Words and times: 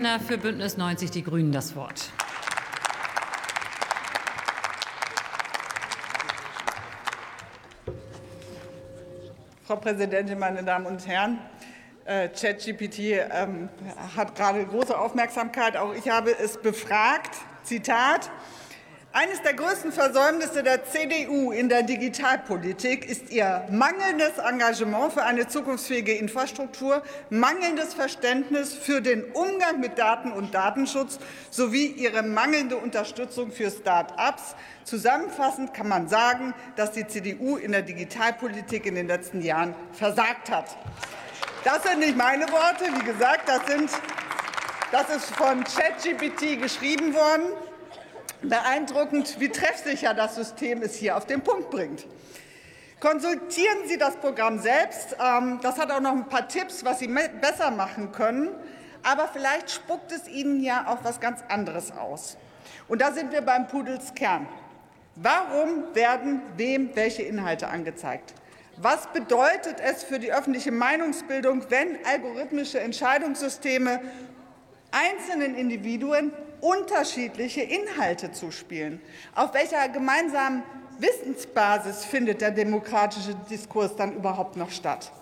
Für 0.00 0.38
Bündnis 0.38 0.76
90 0.76 1.10
Die 1.10 1.24
Grünen 1.24 1.50
das 1.50 1.74
Wort. 1.74 2.12
Frau 9.64 9.74
Präsidentin, 9.74 10.38
meine 10.38 10.62
Damen 10.62 10.86
und 10.86 11.04
Herren! 11.08 11.40
Äh, 12.04 12.28
ChatGPT 12.28 12.98
ähm, 13.28 13.70
hat 14.16 14.36
gerade 14.36 14.64
große 14.66 14.96
Aufmerksamkeit. 14.96 15.76
Auch 15.76 15.92
ich 15.92 16.08
habe 16.08 16.30
es 16.30 16.58
befragt. 16.58 17.34
Zitat. 17.64 18.30
Eines 19.10 19.40
der 19.40 19.54
größten 19.54 19.90
Versäumnisse 19.90 20.62
der 20.62 20.84
CDU 20.84 21.50
in 21.50 21.70
der 21.70 21.82
Digitalpolitik 21.82 23.08
ist 23.08 23.30
ihr 23.30 23.66
mangelndes 23.70 24.36
Engagement 24.36 25.14
für 25.14 25.22
eine 25.22 25.48
zukunftsfähige 25.48 26.12
Infrastruktur, 26.12 27.02
mangelndes 27.30 27.94
Verständnis 27.94 28.74
für 28.74 29.00
den 29.00 29.24
Umgang 29.32 29.80
mit 29.80 29.98
Daten 29.98 30.30
und 30.30 30.52
Datenschutz 30.52 31.18
sowie 31.48 31.86
ihre 31.86 32.22
mangelnde 32.22 32.76
Unterstützung 32.76 33.50
für 33.50 33.70
Start-ups. 33.70 34.54
Zusammenfassend 34.84 35.72
kann 35.72 35.88
man 35.88 36.08
sagen, 36.08 36.52
dass 36.76 36.92
die 36.92 37.06
CDU 37.06 37.56
in 37.56 37.72
der 37.72 37.82
Digitalpolitik 37.82 38.84
in 38.84 38.94
den 38.94 39.06
letzten 39.06 39.40
Jahren 39.40 39.74
versagt 39.92 40.50
hat. 40.50 40.76
Das 41.64 41.82
sind 41.82 42.00
nicht 42.00 42.16
meine 42.16 42.44
Worte. 42.52 42.84
Wie 42.94 43.04
gesagt, 43.04 43.48
das, 43.48 43.66
sind, 43.66 43.90
das 44.92 45.08
ist 45.16 45.34
von 45.34 45.64
ChatGPT 45.64 46.60
geschrieben 46.60 47.14
worden. 47.14 47.67
Beeindruckend, 48.42 49.40
wie 49.40 49.48
treffsicher 49.48 50.14
das 50.14 50.36
System 50.36 50.82
es 50.82 50.94
hier 50.94 51.16
auf 51.16 51.26
den 51.26 51.40
Punkt 51.40 51.70
bringt. 51.70 52.06
Konsultieren 53.00 53.86
Sie 53.86 53.96
das 53.96 54.16
Programm 54.16 54.58
selbst. 54.58 55.16
Ähm, 55.24 55.60
das 55.62 55.78
hat 55.78 55.90
auch 55.90 56.00
noch 56.00 56.12
ein 56.12 56.28
paar 56.28 56.48
Tipps, 56.48 56.84
was 56.84 56.98
Sie 56.98 57.08
besser 57.08 57.70
machen 57.70 58.12
können. 58.12 58.50
Aber 59.02 59.28
vielleicht 59.28 59.70
spuckt 59.70 60.10
es 60.12 60.28
Ihnen 60.28 60.60
ja 60.62 60.86
auch 60.88 61.04
was 61.04 61.20
ganz 61.20 61.42
anderes 61.48 61.92
aus. 61.92 62.36
Und 62.88 63.00
da 63.00 63.12
sind 63.12 63.32
wir 63.32 63.42
beim 63.42 63.68
Pudels 63.68 64.14
Kern. 64.14 64.46
Warum 65.14 65.94
werden 65.94 66.42
wem 66.56 66.94
welche 66.94 67.22
Inhalte 67.22 67.68
angezeigt? 67.68 68.34
Was 68.76 69.08
bedeutet 69.08 69.80
es 69.80 70.04
für 70.04 70.20
die 70.20 70.32
öffentliche 70.32 70.70
Meinungsbildung, 70.70 71.64
wenn 71.70 71.98
algorithmische 72.04 72.78
Entscheidungssysteme 72.78 74.00
einzelnen 74.90 75.54
Individuen 75.54 76.32
unterschiedliche 76.60 77.62
Inhalte 77.62 78.32
zuspielen. 78.32 79.00
Auf 79.34 79.54
welcher 79.54 79.88
gemeinsamen 79.88 80.62
Wissensbasis 80.98 82.04
findet 82.04 82.40
der 82.40 82.50
demokratische 82.50 83.34
Diskurs 83.50 83.94
dann 83.96 84.14
überhaupt 84.14 84.56
noch 84.56 84.70
statt? 84.70 85.12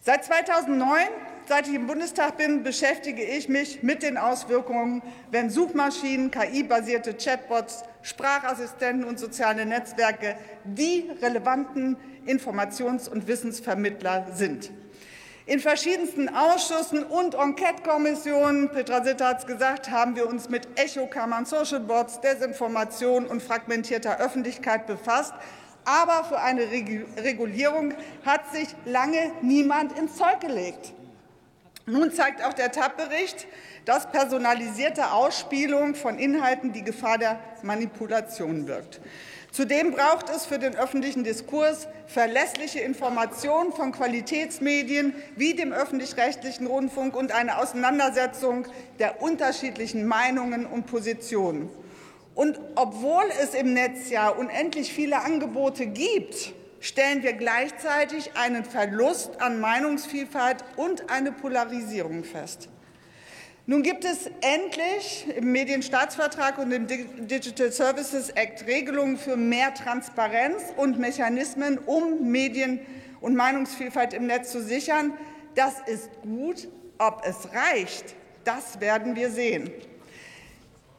Seit 0.00 0.24
2009, 0.24 1.06
seit 1.48 1.68
ich 1.68 1.74
im 1.74 1.86
Bundestag 1.86 2.36
bin, 2.36 2.62
beschäftige 2.62 3.22
ich 3.22 3.48
mich 3.48 3.82
mit 3.82 4.02
den 4.02 4.18
Auswirkungen, 4.18 5.00
wenn 5.30 5.48
Suchmaschinen, 5.48 6.30
KI-basierte 6.30 7.14
Chatbots, 7.14 7.84
Sprachassistenten 8.02 9.04
und 9.04 9.18
soziale 9.18 9.64
Netzwerke 9.64 10.36
die 10.64 11.08
relevanten 11.22 11.96
Informations- 12.26 13.08
und 13.08 13.28
Wissensvermittler 13.28 14.26
sind. 14.34 14.70
In 15.44 15.58
verschiedensten 15.58 16.28
Ausschüssen 16.28 17.02
und 17.02 17.34
Enquete-Kommissionen, 17.34 18.68
Petra 18.68 19.02
Sitter 19.02 19.26
hat 19.26 19.40
es 19.40 19.46
gesagt, 19.46 19.90
haben 19.90 20.14
wir 20.14 20.28
uns 20.28 20.48
mit 20.48 20.68
Echokammern, 20.78 21.46
Social 21.46 21.80
Bots, 21.80 22.20
Desinformation 22.20 23.26
und 23.26 23.42
fragmentierter 23.42 24.20
Öffentlichkeit 24.20 24.86
befasst. 24.86 25.34
Aber 25.84 26.22
für 26.22 26.38
eine 26.38 26.62
Regulierung 26.70 27.92
hat 28.24 28.52
sich 28.52 28.68
lange 28.84 29.32
niemand 29.42 29.98
ins 29.98 30.16
Zeug 30.16 30.38
gelegt. 30.38 30.92
Nun 31.86 32.12
zeigt 32.12 32.44
auch 32.44 32.52
der 32.52 32.70
TAP-Bericht, 32.70 33.46
dass 33.84 34.10
personalisierte 34.10 35.12
Ausspielung 35.12 35.94
von 35.94 36.18
Inhalten 36.18 36.72
die 36.72 36.84
Gefahr 36.84 37.18
der 37.18 37.40
Manipulation 37.62 38.66
birgt. 38.66 39.00
Zudem 39.50 39.92
braucht 39.92 40.30
es 40.30 40.46
für 40.46 40.58
den 40.58 40.76
öffentlichen 40.76 41.24
Diskurs 41.24 41.86
verlässliche 42.06 42.80
Informationen 42.80 43.72
von 43.72 43.92
Qualitätsmedien 43.92 45.14
wie 45.36 45.54
dem 45.54 45.72
öffentlich-rechtlichen 45.72 46.66
Rundfunk 46.66 47.14
und 47.14 47.32
eine 47.32 47.58
Auseinandersetzung 47.58 48.66
der 48.98 49.20
unterschiedlichen 49.20 50.06
Meinungen 50.06 50.64
und 50.64 50.86
Positionen. 50.86 51.68
Und 52.34 52.60
obwohl 52.76 53.24
es 53.42 53.52
im 53.54 53.74
Netz 53.74 54.08
ja 54.08 54.30
unendlich 54.30 54.92
viele 54.92 55.20
Angebote 55.20 55.86
gibt, 55.86 56.54
stellen 56.82 57.22
wir 57.22 57.32
gleichzeitig 57.32 58.36
einen 58.36 58.64
Verlust 58.64 59.40
an 59.40 59.60
Meinungsvielfalt 59.60 60.64
und 60.76 61.08
eine 61.10 61.32
Polarisierung 61.32 62.24
fest. 62.24 62.68
Nun 63.64 63.84
gibt 63.84 64.04
es 64.04 64.28
endlich 64.40 65.28
im 65.36 65.52
Medienstaatsvertrag 65.52 66.58
und 66.58 66.72
im 66.72 66.88
Digital 66.88 67.70
Services 67.70 68.30
Act 68.30 68.66
Regelungen 68.66 69.16
für 69.16 69.36
mehr 69.36 69.72
Transparenz 69.72 70.64
und 70.76 70.98
Mechanismen, 70.98 71.78
um 71.78 72.30
Medien- 72.30 72.80
und 73.20 73.36
Meinungsvielfalt 73.36 74.12
im 74.14 74.26
Netz 74.26 74.50
zu 74.50 74.60
sichern. 74.60 75.16
Das 75.54 75.74
ist 75.86 76.10
gut. 76.22 76.68
Ob 76.98 77.22
es 77.24 77.48
reicht, 77.52 78.14
das 78.44 78.80
werden 78.80 79.16
wir 79.16 79.30
sehen. 79.30 79.70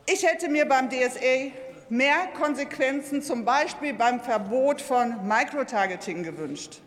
Ich 0.06 0.26
hätte 0.26 0.50
mir 0.50 0.66
beim 0.66 0.90
DSA 0.90 1.52
mehr 1.94 2.28
Konsequenzen, 2.36 3.22
zum 3.22 3.46
Beispiel 3.46 3.94
beim 3.94 4.20
Verbot 4.20 4.81
von 4.81 5.28
Microtargeting, 5.28 6.24
gewünscht. 6.24 6.81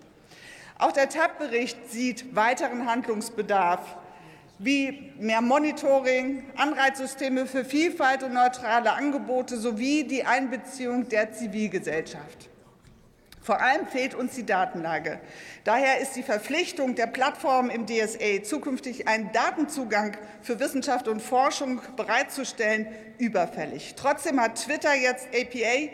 Auch 0.79 0.91
der 0.91 1.09
TAP-Bericht 1.09 1.91
sieht 1.91 2.35
weiteren 2.35 2.87
Handlungsbedarf 2.87 3.81
wie 4.59 5.13
mehr 5.19 5.43
Monitoring, 5.43 6.45
Anreizsysteme 6.57 7.47
für 7.47 7.65
Vielfalt 7.65 8.23
und 8.23 8.33
neutrale 8.33 8.93
Angebote 8.93 9.59
sowie 9.59 10.05
die 10.05 10.25
Einbeziehung 10.25 11.09
der 11.09 11.33
Zivilgesellschaft. 11.33 12.49
Vor 13.47 13.61
allem 13.61 13.87
fehlt 13.87 14.17
uns 14.17 14.35
die 14.35 14.45
Datenlage. 14.45 15.21
Daher 15.63 16.01
ist 16.01 16.17
die 16.17 16.25
Verpflichtung 16.25 16.97
der 16.97 17.07
Plattformen 17.07 17.71
im 17.71 17.87
DSA, 17.87 18.43
zukünftig 18.43 19.07
einen 19.07 19.31
Datenzugang 19.31 20.17
für 20.43 20.59
Wissenschaft 20.59 21.07
und 21.07 21.23
Forschung 21.23 21.81
bereitzustellen, 21.95 22.89
überfällig. 23.19 23.95
Trotzdem 23.97 24.41
hat 24.41 24.57
Twitter 24.57 24.95
jetzt 24.95 25.29
APA 25.29 25.93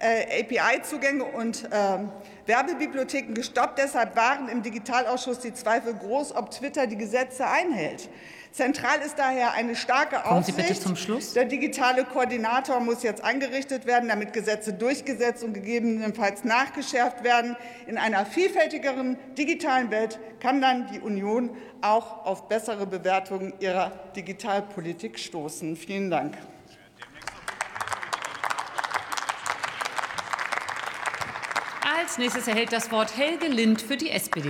API-Zugänge 0.00 1.24
und 1.24 1.64
äh, 1.64 1.98
Werbebibliotheken 2.46 3.34
gestoppt. 3.34 3.78
Deshalb 3.78 4.16
waren 4.16 4.48
im 4.48 4.62
Digitalausschuss 4.62 5.38
die 5.40 5.54
Zweifel 5.54 5.94
groß, 5.94 6.34
ob 6.34 6.50
Twitter 6.50 6.86
die 6.86 6.96
Gesetze 6.96 7.46
einhält. 7.46 8.08
Zentral 8.54 9.00
ist 9.04 9.18
daher 9.18 9.52
eine 9.54 9.74
starke 9.74 10.14
Kommen 10.14 10.38
Aufsicht. 10.38 10.56
Sie 10.56 10.62
bitte 10.62 10.80
zum 10.80 10.94
Schluss. 10.94 11.32
Der 11.32 11.44
digitale 11.44 12.04
Koordinator 12.04 12.78
muss 12.78 13.02
jetzt 13.02 13.24
eingerichtet 13.24 13.84
werden, 13.84 14.08
damit 14.08 14.32
Gesetze 14.32 14.72
durchgesetzt 14.72 15.42
und 15.42 15.54
gegebenenfalls 15.54 16.44
nachgeschärft 16.44 17.24
werden. 17.24 17.56
In 17.88 17.98
einer 17.98 18.24
vielfältigeren 18.24 19.18
digitalen 19.36 19.90
Welt 19.90 20.20
kann 20.38 20.60
dann 20.60 20.86
die 20.92 21.00
Union 21.00 21.50
auch 21.80 22.24
auf 22.24 22.46
bessere 22.48 22.86
Bewertungen 22.86 23.54
ihrer 23.58 23.90
Digitalpolitik 24.14 25.18
stoßen. 25.18 25.74
Vielen 25.74 26.10
Dank. 26.12 26.38
Als 32.04 32.18
nächstes 32.18 32.46
erhält 32.46 32.70
das 32.70 32.92
Wort 32.92 33.16
Helge 33.16 33.46
Lind 33.46 33.80
für 33.80 33.96
die 33.96 34.10
SPD. 34.10 34.42